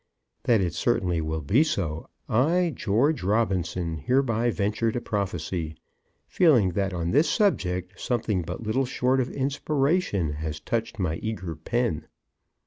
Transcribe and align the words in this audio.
That 0.45 0.61
it 0.61 0.73
certainly 0.73 1.21
will 1.21 1.43
be 1.43 1.63
so 1.63 2.09
I, 2.27 2.71
George 2.73 3.21
Robinson, 3.21 3.97
hereby 3.97 4.49
venture 4.49 4.91
to 4.91 4.99
prophesy, 4.99 5.75
feeling 6.27 6.71
that 6.71 6.91
on 6.91 7.11
this 7.11 7.29
subject 7.29 8.01
something 8.01 8.41
but 8.41 8.63
little 8.63 8.85
short 8.87 9.19
of 9.19 9.29
inspiration 9.29 10.33
has 10.33 10.59
touched 10.59 10.97
my 10.97 11.17
eager 11.17 11.55
pen. 11.55 12.07